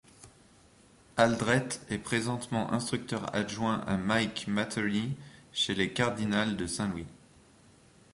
Aldrete 1.15 1.79
est 1.91 1.99
présentement 1.99 2.73
instructeur 2.73 3.35
adjoint 3.35 3.81
à 3.81 3.97
Mike 3.97 4.47
Matheny 4.47 5.15
chez 5.53 5.75
les 5.75 5.93
Cardinals 5.93 6.55
de 6.57 6.65
Saint-Louis. 6.65 7.05